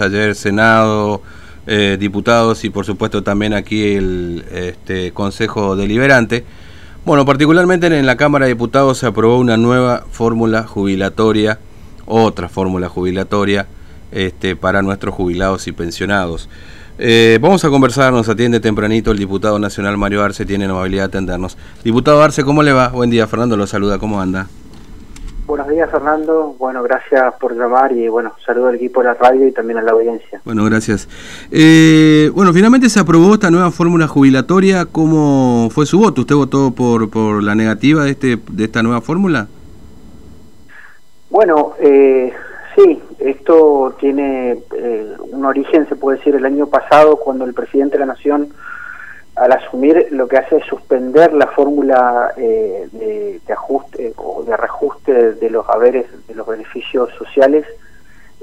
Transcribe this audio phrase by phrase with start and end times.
[0.00, 1.22] ayer Senado,
[1.68, 6.44] eh, diputados y por supuesto también aquí el este, Consejo Deliberante.
[7.04, 11.60] Bueno, particularmente en la Cámara de Diputados se aprobó una nueva fórmula jubilatoria,
[12.06, 13.68] otra fórmula jubilatoria
[14.10, 16.48] este, para nuestros jubilados y pensionados.
[16.98, 21.04] Eh, vamos a conversar, nos atiende tempranito el diputado nacional Mario Arce, tiene la amabilidad
[21.04, 21.56] de atendernos.
[21.84, 22.88] Diputado Arce, ¿cómo le va?
[22.88, 24.48] Buen día, Fernando lo saluda, ¿cómo anda?
[25.48, 26.54] Buenos días, Fernando.
[26.58, 29.82] Bueno, gracias por llamar y bueno, saludo al equipo de la radio y también a
[29.82, 30.42] la audiencia.
[30.44, 31.08] Bueno, gracias.
[31.50, 34.84] Eh, bueno, finalmente se aprobó esta nueva fórmula jubilatoria.
[34.84, 36.20] ¿Cómo fue su voto?
[36.20, 39.48] ¿Usted votó por, por la negativa de, este, de esta nueva fórmula?
[41.30, 42.30] Bueno, eh,
[42.76, 47.94] sí, esto tiene eh, un origen, se puede decir, el año pasado, cuando el presidente
[47.94, 48.50] de la Nación
[49.38, 55.32] al asumir lo que hace es suspender la fórmula eh, de, ajuste o de reajuste
[55.34, 57.66] de los haberes, de los beneficios sociales,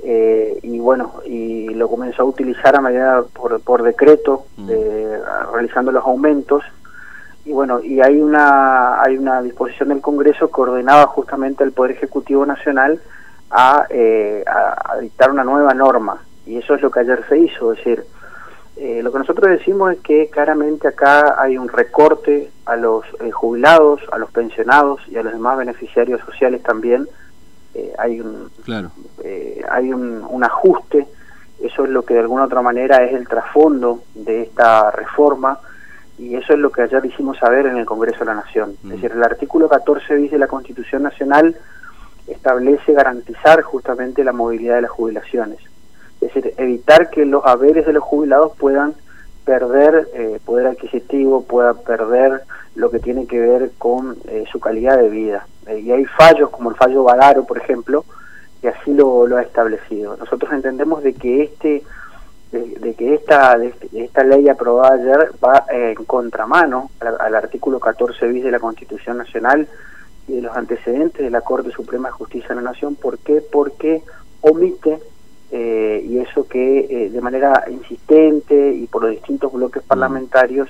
[0.04, 4.70] eh, y bueno, y lo comenzó a utilizar a medida por, por decreto, mm.
[5.54, 6.64] realizando los aumentos,
[7.46, 11.92] y bueno, y hay una, hay una disposición del Congreso que ordenaba justamente al Poder
[11.92, 13.00] Ejecutivo Nacional
[13.52, 17.38] a, eh, a, a dictar una nueva norma, y eso es lo que ayer se
[17.38, 18.06] hizo, es decir,
[18.78, 23.32] eh, lo que nosotros decimos es que claramente acá hay un recorte a los eh,
[23.32, 27.08] jubilados, a los pensionados y a los demás beneficiarios sociales también.
[27.74, 28.50] Eh, hay un,
[29.70, 31.08] hay un, ajuste,
[31.62, 35.60] eso es lo que de alguna otra manera es el trasfondo de esta reforma
[36.18, 38.72] y eso es lo que ayer hicimos saber en el Congreso de la Nación.
[38.72, 38.90] Es mm.
[38.90, 41.56] decir, el artículo 14 bis de la Constitución Nacional
[42.28, 45.60] establece garantizar justamente la movilidad de las jubilaciones
[46.26, 48.96] es decir, evitar que los haberes de los jubilados puedan
[49.46, 52.42] perder eh, poder adquisitivo, puedan perder
[52.76, 55.48] lo que tiene que ver con eh, su calidad de vida.
[55.68, 58.04] Eh, y hay fallos, como el fallo Badaro, por ejemplo,
[58.62, 60.18] que así lo, ha establecido.
[60.18, 61.84] Nosotros entendemos de que este
[62.52, 63.58] de, que esta
[63.92, 69.18] esta ley aprobada ayer va en contramano al, al artículo 14 bis de la Constitución
[69.18, 69.68] Nacional
[70.28, 72.96] y de los antecedentes de la Corte Suprema de Justicia de la Nación.
[72.96, 73.44] ¿Por qué?
[73.52, 74.04] Porque
[74.40, 75.00] omite
[75.52, 79.88] eh, y eso que eh, de manera insistente y por los distintos bloques mm.
[79.88, 80.70] parlamentarios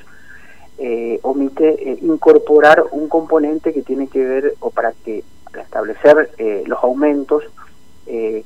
[0.78, 6.32] eh, omite incorporar un componente que tiene que ver o para que para establecer
[6.66, 7.46] los aumentos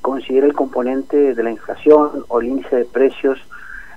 [0.02, 3.40] considere el componente de la inflación o el índice de precios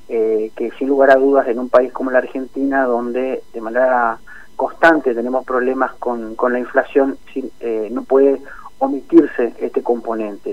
[0.09, 4.19] que sin lugar a dudas en un país como la Argentina donde de manera
[4.57, 7.19] constante tenemos problemas con, con la inflación
[7.91, 8.41] no puede
[8.79, 10.52] omitirse este componente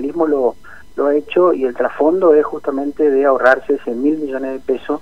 [0.00, 0.56] lo,
[0.96, 5.00] lo ha hecho y el trasfondo es justamente de ahorrarse 100 mil millones de pesos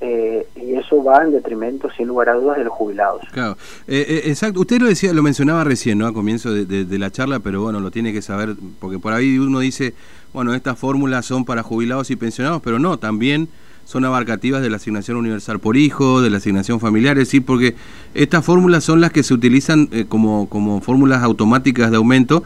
[0.00, 3.22] eh, y eso va en detrimento, sin lugar a dudas, de los jubilados.
[3.30, 3.56] Claro,
[3.86, 4.58] eh, eh, exacto.
[4.58, 6.08] Usted lo decía, lo mencionaba recién, ¿no?
[6.08, 9.38] A comienzo de, de, la charla, pero bueno, lo tiene que saber, porque por ahí
[9.38, 9.94] uno dice,
[10.32, 13.48] bueno, estas fórmulas son para jubilados y pensionados, pero no, también
[13.84, 17.74] son abarcativas de la asignación universal por hijo, de la asignación familiar, es decir, porque
[18.14, 22.42] estas fórmulas son las que se utilizan eh, como, como fórmulas automáticas de aumento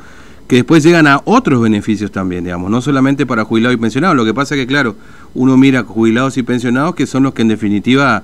[0.49, 4.17] que después llegan a otros beneficios también, digamos, no solamente para jubilados y pensionados.
[4.17, 4.95] Lo que pasa es que, claro,
[5.35, 8.23] uno mira jubilados y pensionados que son los que en definitiva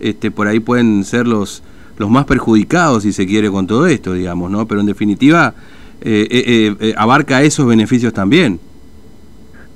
[0.00, 1.62] este, por ahí pueden ser los,
[1.98, 4.66] los más perjudicados, si se quiere, con todo esto, digamos, ¿no?
[4.66, 5.54] Pero en definitiva
[6.00, 8.60] eh, eh, abarca esos beneficios también.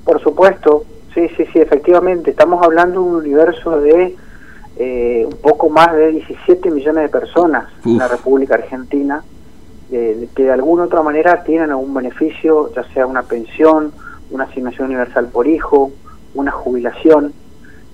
[0.05, 2.31] Por supuesto, Sí, sí, sí, efectivamente.
[2.31, 4.15] Estamos hablando de un universo de
[4.77, 9.23] eh, un poco más de 17 millones de personas en la República Argentina
[9.89, 13.91] que de alguna u otra manera tienen algún beneficio, ya sea una pensión,
[14.31, 15.91] una asignación universal por hijo,
[16.35, 17.33] una jubilación.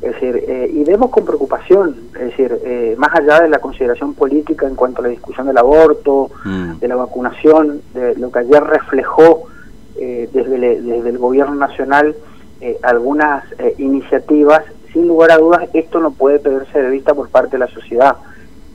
[0.02, 4.14] Es decir, eh, y vemos con preocupación, es decir, eh, más allá de la consideración
[4.14, 6.80] política en cuanto a la discusión del aborto, mm.
[6.80, 9.48] de la vacunación, de lo que ayer reflejó
[9.96, 12.14] desde, desde el gobierno nacional,
[12.62, 14.64] eh, algunas eh, iniciativas,
[14.94, 18.16] sin lugar a dudas, esto no puede perderse de vista por parte de la sociedad.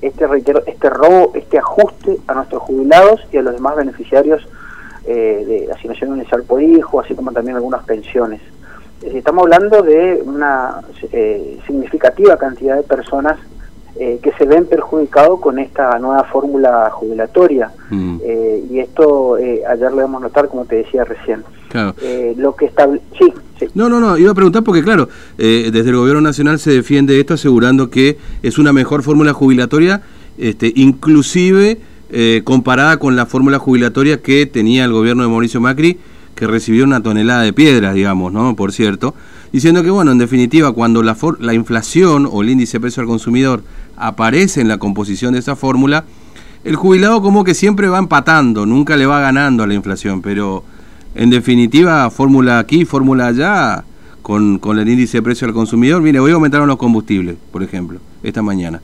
[0.00, 4.46] Este, reitero, este robo, este ajuste a nuestros jubilados y a los demás beneficiarios
[5.06, 8.40] eh, de asignación universal por hijo, así como también algunas pensiones.
[9.02, 10.82] Estamos hablando de una
[11.66, 13.38] significativa cantidad de personas
[13.94, 17.70] que se ven perjudicados con esta nueva fórmula jubilatoria.
[17.90, 18.18] Mm.
[18.70, 21.44] y esto ayer lo debemos notar, como te decía recién.
[22.36, 23.00] Lo que estable...
[23.18, 23.32] Sí,
[23.74, 25.08] no, no, no, iba a preguntar porque, claro,
[25.38, 30.02] eh, desde el Gobierno Nacional se defiende esto asegurando que es una mejor fórmula jubilatoria,
[30.38, 31.78] este, inclusive
[32.10, 35.98] eh, comparada con la fórmula jubilatoria que tenía el gobierno de Mauricio Macri,
[36.34, 38.56] que recibió una tonelada de piedras, digamos, ¿no?
[38.56, 39.14] Por cierto,
[39.52, 43.06] diciendo que, bueno, en definitiva, cuando la, la inflación o el índice de precio al
[43.06, 43.62] consumidor
[43.96, 46.04] aparece en la composición de esa fórmula,
[46.64, 50.64] el jubilado como que siempre va empatando, nunca le va ganando a la inflación, pero
[51.14, 53.84] en definitiva, fórmula aquí, fórmula allá,
[54.22, 56.02] con, con el índice de precio al consumidor.
[56.02, 58.80] Mire, hoy aumentaron los combustibles, por ejemplo, esta mañana.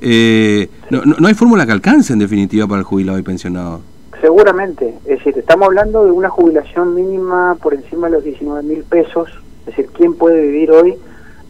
[0.00, 3.80] Eh, no, no, hay fórmula que alcance, en definitiva, para el jubilado y pensionado.
[4.20, 8.82] Seguramente, es decir, estamos hablando de una jubilación mínima por encima de los 19 mil
[8.84, 9.28] pesos,
[9.60, 10.94] es decir, ¿quién puede vivir hoy?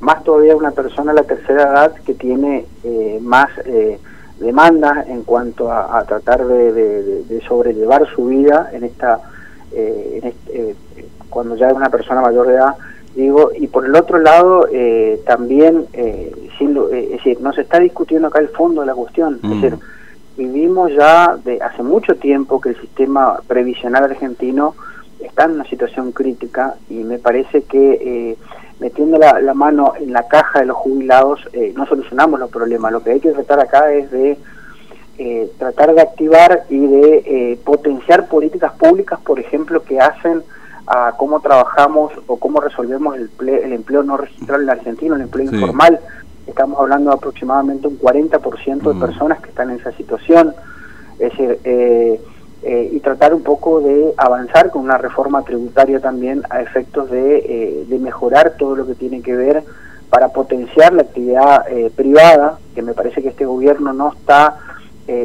[0.00, 3.98] Más todavía una persona a la tercera edad que tiene eh, más eh,
[4.38, 9.20] demandas en cuanto a, tratar de, sobrellevar su vida en esta,
[9.73, 10.75] eh, eh,
[11.29, 12.75] cuando ya es una persona mayor de edad,
[13.15, 14.67] digo, y por el otro lado
[15.26, 15.87] también,
[16.59, 19.61] sin, es decir, no se está discutiendo acá el fondo de la cuestión, es mm.
[19.61, 19.79] decir,
[20.37, 24.75] vivimos ya de hace mucho tiempo que el sistema previsional argentino
[25.20, 28.37] está en una situación crítica y me parece que eh,
[28.79, 32.93] metiendo la, mano en la caja de los jubilados eh, no solucionamos los problemas.
[32.93, 34.38] Lo que hay que tratar acá es de
[35.19, 40.43] eh, tratar de activar y de potenciar políticas públicas, por ejemplo, que hacen
[40.87, 45.53] a cómo trabajamos o cómo resolvemos el, el empleo no registrado en Argentina, el empleo
[45.53, 46.00] informal
[46.49, 49.00] estamos hablando de aproximadamente un 40% de mm.
[49.00, 50.55] personas que están en esa situación.
[51.19, 52.21] Es decir, eh,
[52.62, 57.38] eh, y tratar un poco de avanzar con una reforma tributaria también a efectos de,
[57.38, 59.62] eh, de mejorar todo lo que tiene que ver
[60.11, 64.56] para potenciar la actividad privada, que me parece que este gobierno no está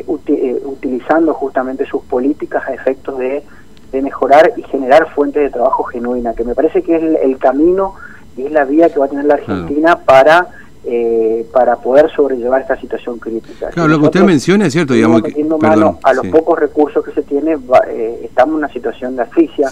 [0.07, 3.43] utilizando justamente sus políticas a efectos de,
[3.91, 7.95] de, mejorar y generar fuentes de trabajo genuina, que me parece que es el, camino
[8.37, 10.47] y es la vía que va a tener la Argentina para
[10.85, 13.69] eh, para poder sobrellevar esta situación crítica.
[13.69, 15.41] Claro, lo que usted menciona es cierto, digamos que...
[15.41, 17.57] mano a los pocos recursos que se tiene,
[17.87, 19.71] eh, estamos en una situación de asfixia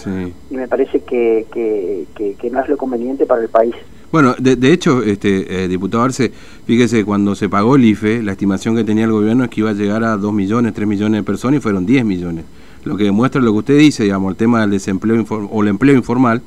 [0.50, 3.74] y me parece que, que, no es lo conveniente para el país.
[4.12, 6.30] Bueno, de, hecho, este eh, diputado Arce,
[6.66, 9.70] fíjese, cuando se pagó el IFE, la estimación que tenía el gobierno es que iba
[9.70, 12.44] a llegar a 2 millones, 3 millones de personas y fueron 10 millones.
[12.84, 15.96] Lo que demuestra lo que usted dice, digamos, el tema del desempleo o el empleo
[15.96, 16.42] informal,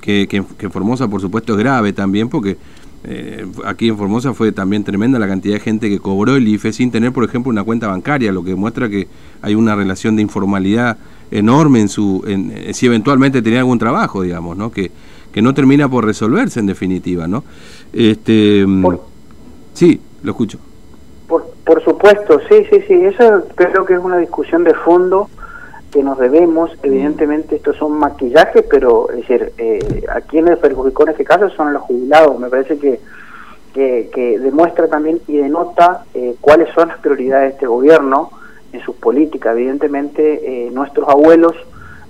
[0.00, 2.56] que, que, Formosa, por supuesto, es grave también, porque
[3.02, 6.72] eh, aquí en Formosa fue también tremenda la cantidad de gente que cobró el IFE
[6.72, 9.08] sin tener, por ejemplo, una cuenta bancaria, lo que muestra que
[9.42, 10.96] hay una relación de informalidad
[11.32, 14.70] enorme en su, en, eh, si eventualmente tenía algún trabajo, digamos, ¿no?
[14.70, 14.92] Que,
[15.32, 17.44] que no termina por resolverse en definitiva, ¿no?
[17.92, 18.96] Este, mm,
[19.74, 20.58] sí, lo escucho.
[21.28, 25.28] Por, por supuesto, sí, sí, sí, eso creo que es una discusión de fondo
[25.90, 31.10] que nos debemos, evidentemente estos son maquillajes, pero es decir, eh, a quienes perjudicó en
[31.10, 33.00] este caso son los jubilados, me parece que,
[33.74, 38.30] que, demuestra también y denota eh, cuáles son las prioridades de este gobierno
[38.72, 41.54] en sus políticas, evidentemente eh, nuestros abuelos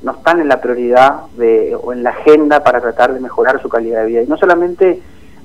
[0.03, 3.69] no están en la prioridad de, o en la agenda para tratar de mejorar su
[3.69, 5.01] calidad de vida, y no solamente,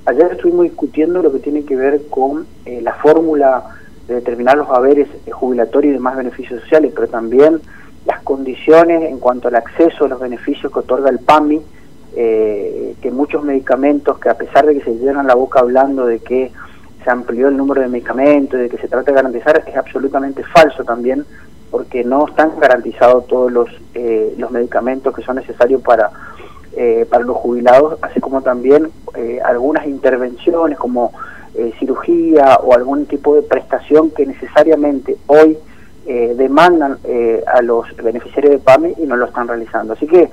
[0.06, 3.64] ayer estuvimos discutiendo lo que tiene que ver con la fórmula
[4.08, 7.60] de determinar los haberes jubilatorios y demás beneficios sociales, pero también
[8.06, 11.62] las condiciones en cuanto al acceso a los beneficios que otorga el PAMI,
[12.16, 16.20] eh, que muchos medicamentos que a pesar de que se llenan la boca hablando de
[16.20, 16.52] que
[17.04, 20.84] se amplió el número de medicamentos, de que se trata de garantizar, es absolutamente falso
[20.84, 21.26] también,
[21.76, 26.10] porque no están garantizados todos los, eh, los medicamentos que son necesarios para,
[26.78, 28.90] eh, para los jubilados, así como también
[29.44, 31.12] algunas intervenciones como
[31.80, 35.58] cirugía o algún tipo de prestación que necesariamente hoy
[36.08, 39.94] eh, demandan eh, a los beneficiarios de PAMI y no lo están realizando.
[39.94, 40.30] Así que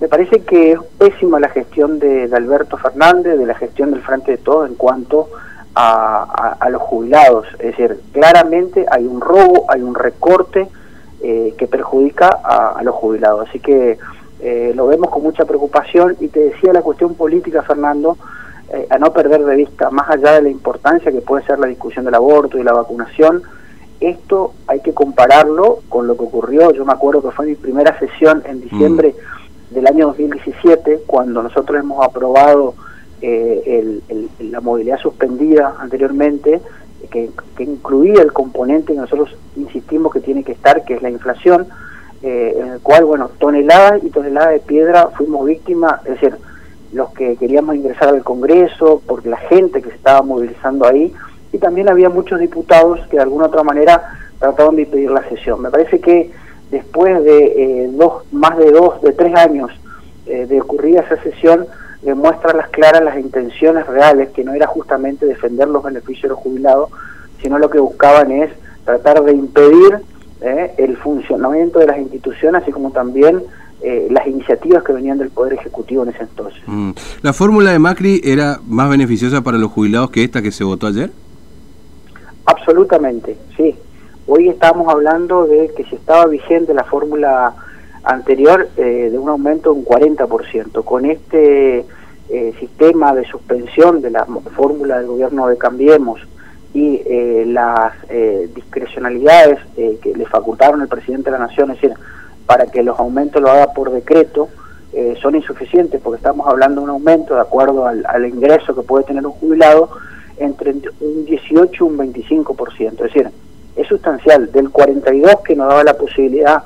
[0.00, 4.30] me parece que es pésima la gestión de, Alberto Fernández, de la gestión del Frente
[4.30, 5.28] de Todo en cuanto
[5.74, 7.46] a, los jubilados.
[7.54, 10.68] Es decir, claramente hay un robo, hay un recorte
[11.22, 13.48] eh, que perjudica a, los jubilados.
[13.48, 13.98] Así que
[14.74, 18.18] lo vemos con mucha preocupación y te decía la cuestión política, Fernando,
[18.90, 22.04] a no perder de vista, más allá de la importancia que puede ser la discusión
[22.04, 23.42] del aborto y la vacunación,
[24.02, 27.98] esto hay que compararlo con lo que ocurrió, yo me acuerdo que fue mi primera
[27.98, 29.14] sesión en diciembre
[29.70, 29.74] mm.
[29.74, 32.74] del año 2017, cuando nosotros hemos aprobado
[33.22, 34.00] eh,
[34.40, 36.60] la movilidad suspendida anteriormente,
[37.10, 41.66] que, incluía el componente que nosotros insistimos que tiene que estar, que es la inflación,
[42.22, 46.36] eh, en el cual, bueno, toneladas y toneladas de piedra fuimos víctimas, es decir,
[46.92, 51.12] los que queríamos ingresar al Congreso, porque la gente que se estaba movilizando ahí,
[51.52, 54.02] y también había muchos diputados que de alguna otra manera
[54.38, 55.60] trataban de impedir la sesión.
[55.60, 56.30] Me parece que
[56.70, 57.44] después de
[57.84, 59.70] eh, dos, más de dos, de tres años
[60.26, 61.66] eh, de ocurrida esa sesión,
[62.02, 66.38] demuestra las claras las intenciones reales, que no era justamente defender los beneficios de los
[66.38, 66.90] jubilados,
[67.40, 68.50] sino lo que buscaban es
[68.84, 69.98] tratar de impedir
[70.40, 73.42] eh, el funcionamiento de las instituciones, así como también
[74.10, 76.62] las iniciativas que venían del Poder Ejecutivo en ese entonces.
[76.66, 76.92] Mm.
[77.22, 80.86] ¿La fórmula de Macri era más beneficiosa para los jubilados que esta que se votó
[80.86, 81.10] ayer?
[82.46, 83.74] Absolutamente, sí.
[84.26, 87.54] Hoy estamos hablando de que si estaba vigente la fórmula
[88.04, 90.84] anterior de un aumento de un 40%.
[90.84, 91.84] Con este
[92.58, 94.24] sistema de suspensión de la
[94.56, 96.20] fórmula del gobierno de Cambiemos
[96.72, 97.02] y
[97.46, 97.92] las
[98.54, 101.96] discrecionalidades que le facultaron el presidente de la Nación, es decir,
[102.46, 104.48] para que los aumentos lo haga por decreto,
[104.94, 109.04] eh, son insuficientes porque estamos hablando de un aumento de acuerdo al, ingreso que puede
[109.04, 109.88] tener un jubilado
[110.36, 112.92] entre un 18 y un 25%.
[112.92, 113.30] Es decir,
[113.74, 114.52] es sustancial.
[114.52, 116.62] Del 42 que nos daba la posibilidad,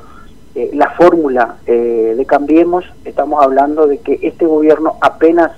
[0.56, 5.52] eh, la fórmula eh, de Cambiemos, estamos hablando de que este gobierno apenas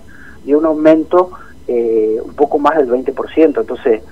[0.44, 1.30] dio un aumento
[1.68, 3.60] un poco más del 20%.
[3.60, 4.02] Entonces,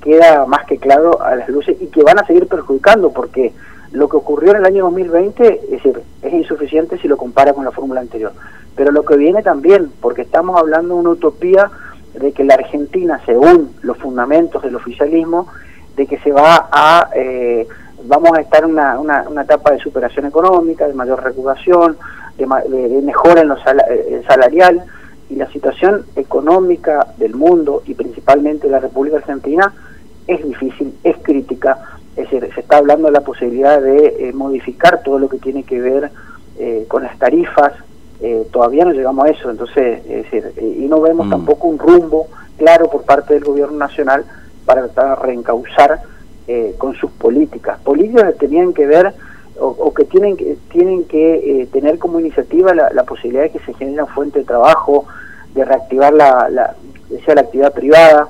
[0.00, 3.52] queda más que claro a las luces y que van a seguir perjudicando porque
[3.92, 7.64] lo que ocurrió en el año 2020 es, decir, es insuficiente si lo compara con
[7.64, 8.32] la fórmula anterior.
[8.74, 11.70] Pero lo que viene también, porque estamos hablando de una utopía
[12.14, 15.48] de que la Argentina, según los fundamentos del oficialismo,
[15.96, 17.66] de que se va a, eh,
[18.04, 21.96] vamos a estar en una, una, etapa de superación económica, de mayor recuperación,
[22.36, 24.84] de, mejora en lo eh, salarial,
[25.28, 29.72] y la situación económica del mundo y principalmente de la República Argentina
[30.26, 31.78] es difícil, es crítica,
[32.16, 35.64] es decir, se está hablando de la posibilidad de eh, modificar todo lo que tiene
[35.64, 36.10] que ver
[36.58, 37.72] eh, con las tarifas,
[38.20, 41.30] eh, todavía no llegamos a eso, entonces, es decir, y no vemos mm.
[41.30, 44.24] tampoco un rumbo claro por parte del gobierno nacional
[44.64, 46.00] para tratar de reencauzar
[46.78, 47.80] con sus políticas.
[47.80, 49.12] Políticas que tenían que ver
[49.58, 54.02] o, que tienen que, tienen que tener como iniciativa la, posibilidad de que se genere
[54.02, 55.06] una fuente de trabajo,
[55.54, 56.76] de reactivar la, la,
[57.10, 58.28] la actividad privada,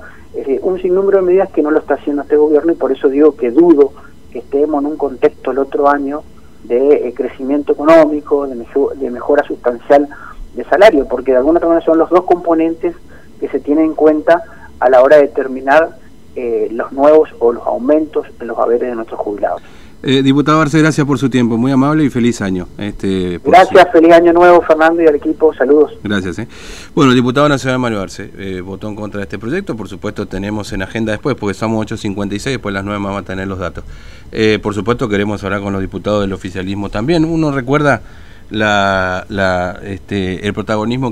[0.62, 3.36] un sinnúmero de medidas que no lo está haciendo este gobierno y por eso digo
[3.36, 3.92] que dudo
[4.30, 6.22] que estemos en un contexto el otro año
[6.64, 10.08] de eh, crecimiento económico, de, mejora sustancial
[10.54, 12.94] de salario, porque de alguna manera son los dos componentes
[13.40, 14.42] que se tienen en cuenta
[14.80, 15.96] a la hora de determinar
[16.36, 19.62] eh, los nuevos o los aumentos en los haberes de nuestros jubilados.
[20.02, 22.68] Eh, diputado Arce, gracias por su tiempo, muy amable y feliz año.
[22.78, 25.98] Este, gracias, feliz año nuevo Fernando y al equipo, saludos.
[26.04, 26.38] Gracias.
[26.38, 26.48] Eh.
[26.94, 30.26] Bueno, el diputado nacional Mario Arce eh, votó en contra de este proyecto, por supuesto
[30.26, 33.82] tenemos en agenda después, porque estamos 8.56, después las 9 vamos a tener los datos.
[34.30, 37.24] Eh, por supuesto queremos hablar con los diputados del oficialismo también.
[37.24, 38.02] Uno recuerda
[38.50, 41.04] la, la, este, el protagonismo